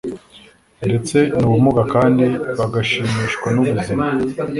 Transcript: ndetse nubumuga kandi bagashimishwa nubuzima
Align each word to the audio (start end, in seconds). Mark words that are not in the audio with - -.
ndetse 0.85 1.17
nubumuga 1.39 1.83
kandi 1.93 2.25
bagashimishwa 2.59 3.47
nubuzima 3.55 4.05